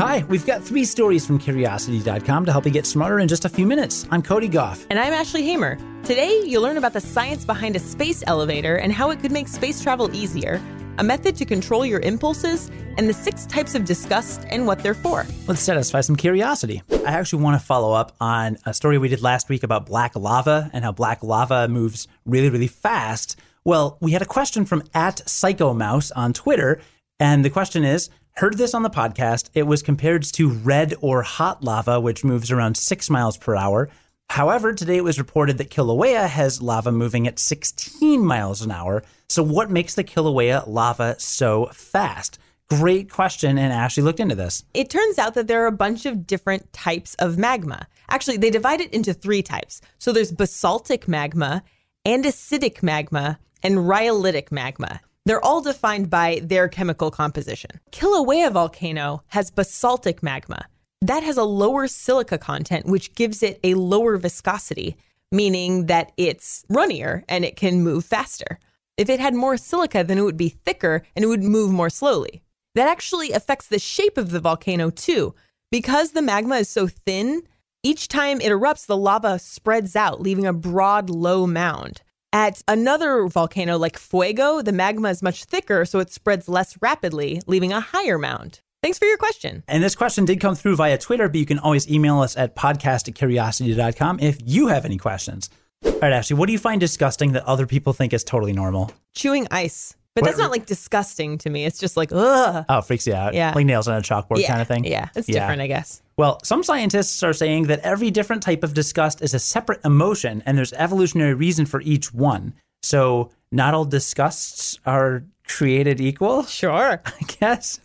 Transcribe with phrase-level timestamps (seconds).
[0.00, 3.50] Hi, we've got three stories from Curiosity.com to help you get smarter in just a
[3.50, 4.08] few minutes.
[4.10, 4.86] I'm Cody Gough.
[4.88, 5.76] And I'm Ashley Hamer.
[6.04, 9.46] Today, you'll learn about the science behind a space elevator and how it could make
[9.46, 10.58] space travel easier,
[10.96, 14.94] a method to control your impulses, and the six types of disgust and what they're
[14.94, 15.26] for.
[15.46, 16.82] Let's satisfy some curiosity.
[16.90, 20.16] I actually want to follow up on a story we did last week about black
[20.16, 23.38] lava and how black lava moves really, really fast.
[23.66, 26.80] Well, we had a question from at Psychomouse on Twitter,
[27.18, 29.50] and the question is Heard this on the podcast.
[29.54, 33.90] It was compared to red or hot lava, which moves around six miles per hour.
[34.30, 39.02] However, today it was reported that Kilauea has lava moving at 16 miles an hour.
[39.28, 42.38] So, what makes the Kilauea lava so fast?
[42.70, 44.64] Great question, and Ashley looked into this.
[44.72, 47.88] It turns out that there are a bunch of different types of magma.
[48.08, 49.82] Actually, they divide it into three types.
[49.98, 51.62] So, there's basaltic magma,
[52.04, 55.00] and acidic magma, and rhyolitic magma.
[55.30, 57.78] They're all defined by their chemical composition.
[57.92, 60.66] Kilauea volcano has basaltic magma.
[61.00, 64.96] That has a lower silica content, which gives it a lower viscosity,
[65.30, 68.58] meaning that it's runnier and it can move faster.
[68.96, 71.90] If it had more silica, then it would be thicker and it would move more
[71.90, 72.42] slowly.
[72.74, 75.36] That actually affects the shape of the volcano too.
[75.70, 77.42] Because the magma is so thin,
[77.84, 82.02] each time it erupts, the lava spreads out, leaving a broad, low mound.
[82.32, 87.42] At another volcano like Fuego, the magma is much thicker, so it spreads less rapidly,
[87.48, 88.60] leaving a higher mound.
[88.82, 89.64] Thanks for your question.
[89.66, 92.54] And this question did come through via Twitter, but you can always email us at
[92.54, 95.50] podcast at curiosity.com if you have any questions.
[95.84, 98.92] All right, Ashley, what do you find disgusting that other people think is totally normal?
[99.14, 99.96] Chewing ice.
[100.14, 101.64] But that's not like disgusting to me.
[101.64, 102.64] It's just like, ugh.
[102.68, 103.34] Oh, freaks you out.
[103.34, 103.52] Yeah.
[103.54, 104.48] Like nails on a chalkboard yeah.
[104.48, 104.84] kind of thing.
[104.84, 106.02] Yeah, it's different, I guess.
[106.20, 110.42] Well, some scientists are saying that every different type of disgust is a separate emotion
[110.44, 112.52] and there's evolutionary reason for each one.
[112.82, 116.42] So not all disgusts are created equal.
[116.60, 117.00] Sure.
[117.06, 117.80] I guess.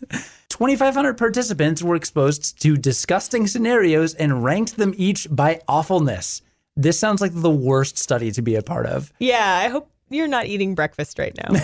[0.50, 6.42] 2,500 participants were exposed to disgusting scenarios and ranked them each by awfulness.
[6.76, 9.14] This sounds like the worst study to be a part of.
[9.18, 11.58] Yeah, I hope you're not eating breakfast right now.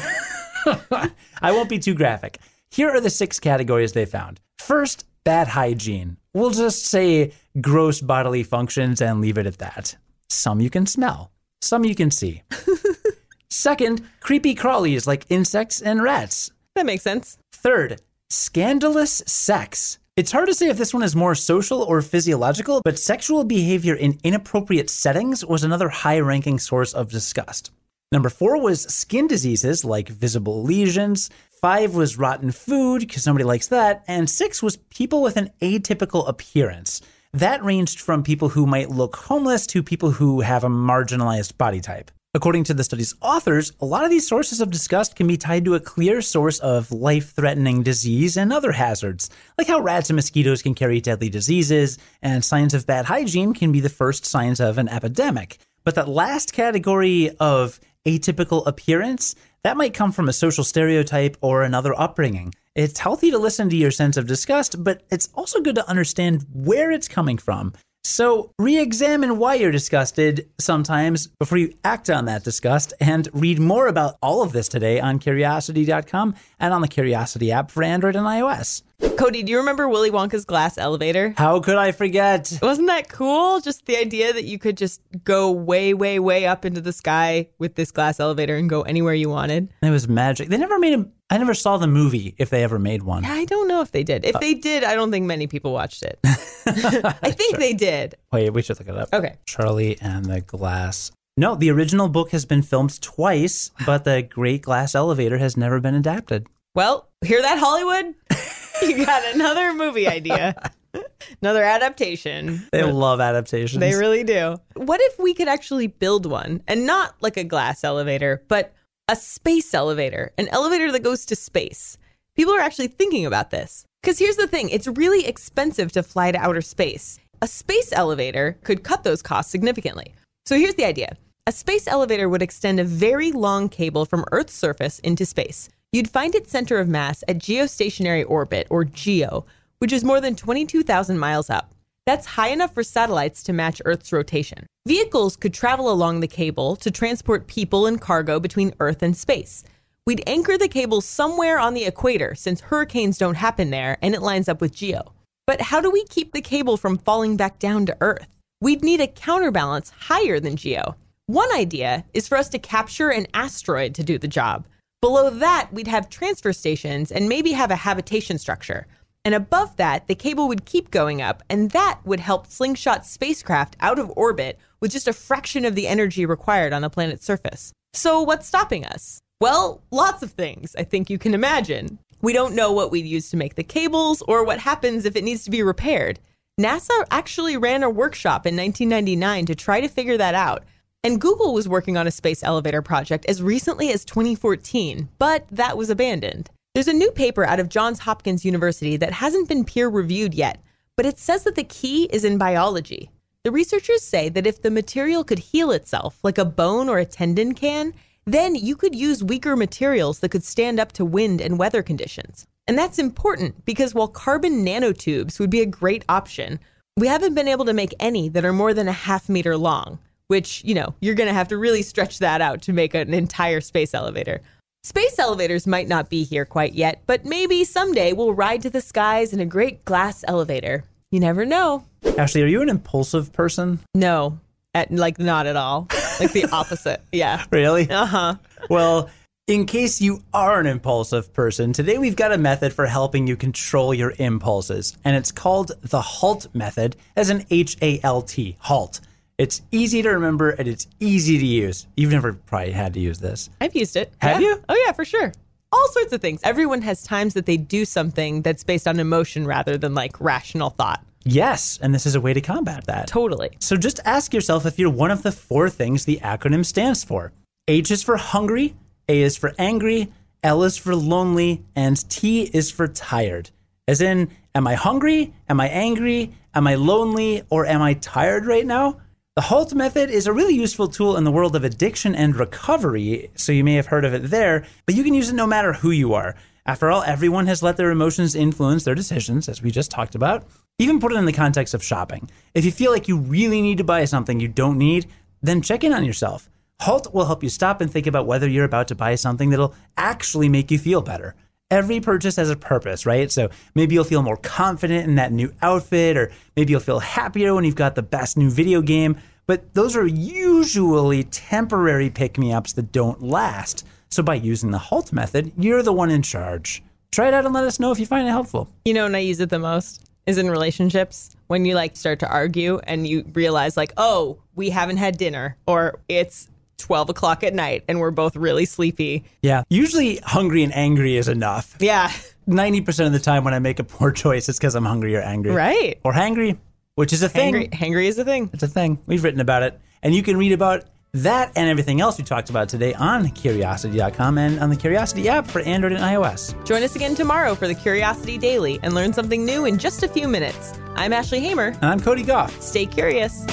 [1.42, 2.38] I won't be too graphic.
[2.70, 4.40] Here are the six categories they found.
[4.58, 6.16] First, bad hygiene.
[6.34, 9.96] We'll just say gross bodily functions and leave it at that.
[10.28, 12.42] Some you can smell, some you can see.
[13.50, 16.50] Second, creepy crawlies like insects and rats.
[16.74, 17.36] that makes sense.
[17.52, 18.00] Third,
[18.30, 19.98] scandalous sex.
[20.16, 23.94] It's hard to say if this one is more social or physiological, but sexual behavior
[23.94, 27.70] in inappropriate settings was another high ranking source of disgust.
[28.10, 31.30] Number four was skin diseases like visible lesions.
[31.62, 34.02] Five was rotten food, because nobody likes that.
[34.08, 37.00] And six was people with an atypical appearance.
[37.32, 41.80] That ranged from people who might look homeless to people who have a marginalized body
[41.80, 42.10] type.
[42.34, 45.64] According to the study's authors, a lot of these sources of disgust can be tied
[45.66, 50.16] to a clear source of life threatening disease and other hazards, like how rats and
[50.16, 54.58] mosquitoes can carry deadly diseases, and signs of bad hygiene can be the first signs
[54.58, 55.58] of an epidemic.
[55.84, 61.62] But that last category of atypical appearance, that might come from a social stereotype or
[61.62, 62.54] another upbringing.
[62.74, 66.46] It's healthy to listen to your sense of disgust, but it's also good to understand
[66.52, 67.72] where it's coming from.
[68.04, 73.60] So, re examine why you're disgusted sometimes before you act on that disgust, and read
[73.60, 78.16] more about all of this today on curiosity.com and on the Curiosity app for Android
[78.16, 78.82] and iOS.
[79.16, 81.34] Cody, do you remember Willy Wonka's glass elevator?
[81.36, 82.58] How could I forget?
[82.60, 83.60] Wasn't that cool?
[83.60, 87.48] Just the idea that you could just go way, way, way up into the sky
[87.58, 89.68] with this glass elevator and go anywhere you wanted.
[89.82, 90.48] It was magic.
[90.48, 91.08] They never made a.
[91.30, 93.24] I never saw the movie if they ever made one.
[93.24, 94.24] I don't know if they did.
[94.24, 96.18] If uh, they did, I don't think many people watched it.
[96.24, 98.14] I think they did.
[98.32, 99.08] Wait, we should look it up.
[99.12, 99.36] Okay.
[99.46, 101.10] Charlie and the Glass.
[101.36, 105.80] No, the original book has been filmed twice, but the Great Glass Elevator has never
[105.80, 106.46] been adapted.
[106.74, 108.14] Well, hear that, Hollywood?
[108.82, 110.54] you got another movie idea,
[111.42, 112.66] another adaptation.
[112.70, 113.80] They love adaptations.
[113.80, 114.56] They really do.
[114.74, 118.74] What if we could actually build one and not like a glass elevator, but
[119.08, 121.98] a space elevator, an elevator that goes to space?
[122.34, 123.84] People are actually thinking about this.
[124.02, 127.18] Because here's the thing it's really expensive to fly to outer space.
[127.42, 130.14] A space elevator could cut those costs significantly.
[130.46, 131.16] So here's the idea
[131.46, 135.68] a space elevator would extend a very long cable from Earth's surface into space.
[135.92, 139.44] You'd find its center of mass at geostationary orbit, or GEO,
[139.78, 141.74] which is more than 22,000 miles up.
[142.06, 144.66] That's high enough for satellites to match Earth's rotation.
[144.86, 149.64] Vehicles could travel along the cable to transport people and cargo between Earth and space.
[150.04, 154.22] We'd anchor the cable somewhere on the equator since hurricanes don't happen there and it
[154.22, 155.12] lines up with GEO.
[155.46, 158.26] But how do we keep the cable from falling back down to Earth?
[158.60, 160.96] We'd need a counterbalance higher than GEO.
[161.26, 164.66] One idea is for us to capture an asteroid to do the job.
[165.00, 168.88] Below that, we'd have transfer stations and maybe have a habitation structure.
[169.24, 173.76] And above that, the cable would keep going up, and that would help slingshot spacecraft
[173.78, 177.72] out of orbit with just a fraction of the energy required on the planet's surface.
[177.94, 179.20] So, what's stopping us?
[179.42, 181.98] Well, lots of things, I think you can imagine.
[182.20, 185.24] We don't know what we'd use to make the cables or what happens if it
[185.24, 186.20] needs to be repaired.
[186.60, 190.62] NASA actually ran a workshop in 1999 to try to figure that out.
[191.02, 195.76] And Google was working on a space elevator project as recently as 2014, but that
[195.76, 196.48] was abandoned.
[196.72, 200.62] There's a new paper out of Johns Hopkins University that hasn't been peer reviewed yet,
[200.96, 203.10] but it says that the key is in biology.
[203.42, 207.04] The researchers say that if the material could heal itself, like a bone or a
[207.04, 207.92] tendon can,
[208.24, 212.46] then you could use weaker materials that could stand up to wind and weather conditions.
[212.66, 216.60] And that's important because while carbon nanotubes would be a great option,
[216.96, 219.98] we haven't been able to make any that are more than a half meter long,
[220.28, 223.12] which, you know, you're going to have to really stretch that out to make an
[223.12, 224.40] entire space elevator.
[224.84, 228.80] Space elevators might not be here quite yet, but maybe someday we'll ride to the
[228.80, 230.84] skies in a great glass elevator.
[231.10, 231.84] You never know.
[232.18, 233.80] Ashley, are you an impulsive person?
[233.94, 234.38] No,
[234.74, 235.88] at, like not at all.
[236.22, 237.02] Like the opposite.
[237.12, 237.44] Yeah.
[237.50, 237.88] Really?
[237.90, 238.34] Uh huh.
[238.70, 239.10] Well,
[239.48, 243.36] in case you are an impulsive person, today we've got a method for helping you
[243.36, 248.56] control your impulses, and it's called the HALT method, as an H A L T,
[248.60, 249.00] HALT.
[249.38, 251.86] It's easy to remember and it's easy to use.
[251.96, 253.50] You've never probably had to use this.
[253.60, 254.12] I've used it.
[254.18, 254.48] Have Yeah.
[254.48, 254.62] you?
[254.68, 255.32] Oh, yeah, for sure.
[255.72, 256.40] All sorts of things.
[256.44, 260.70] Everyone has times that they do something that's based on emotion rather than like rational
[260.70, 261.02] thought.
[261.24, 263.06] Yes, and this is a way to combat that.
[263.06, 263.50] Totally.
[263.60, 267.32] So just ask yourself if you're one of the four things the acronym stands for.
[267.68, 268.74] H is for hungry,
[269.08, 273.50] A is for angry, L is for lonely, and T is for tired.
[273.86, 275.32] As in, am I hungry?
[275.48, 276.32] Am I angry?
[276.54, 277.42] Am I lonely?
[277.50, 279.00] Or am I tired right now?
[279.34, 283.30] The HALT method is a really useful tool in the world of addiction and recovery,
[283.34, 285.72] so you may have heard of it there, but you can use it no matter
[285.72, 286.34] who you are.
[286.66, 290.46] After all, everyone has let their emotions influence their decisions, as we just talked about.
[290.78, 292.28] Even put it in the context of shopping.
[292.54, 295.06] If you feel like you really need to buy something you don't need,
[295.40, 296.48] then check in on yourself.
[296.80, 299.74] HALT will help you stop and think about whether you're about to buy something that'll
[299.96, 301.36] actually make you feel better.
[301.70, 303.30] Every purchase has a purpose, right?
[303.30, 307.54] So maybe you'll feel more confident in that new outfit, or maybe you'll feel happier
[307.54, 309.16] when you've got the best new video game.
[309.46, 313.86] But those are usually temporary pick me ups that don't last.
[314.10, 316.82] So by using the HALT method, you're the one in charge.
[317.12, 318.68] Try it out and let us know if you find it helpful.
[318.84, 322.20] You know when I use it the most is in relationships when you like start
[322.20, 326.48] to argue and you realize like, oh, we haven't had dinner or it's
[326.78, 329.24] 12 o'clock at night and we're both really sleepy.
[329.42, 329.62] Yeah.
[329.68, 331.76] Usually hungry and angry is enough.
[331.80, 332.10] Yeah.
[332.48, 335.20] 90% of the time when I make a poor choice, it's because I'm hungry or
[335.20, 335.52] angry.
[335.52, 336.00] Right.
[336.04, 336.58] Or hangry,
[336.94, 337.54] which is a thing.
[337.54, 338.50] Hangry, hangry is a thing.
[338.52, 338.98] It's a thing.
[339.06, 339.80] We've written about it.
[340.02, 344.38] And you can read about that and everything else we talked about today on curiosity.com
[344.38, 346.54] and on the Curiosity app for Android and iOS.
[346.64, 350.08] Join us again tomorrow for the Curiosity Daily and learn something new in just a
[350.08, 350.72] few minutes.
[350.94, 351.66] I'm Ashley Hamer.
[351.66, 352.58] And I'm Cody Gough.
[352.62, 353.44] Stay curious.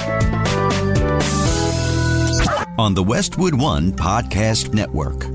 [2.79, 5.25] on the Westwood One Podcast Network.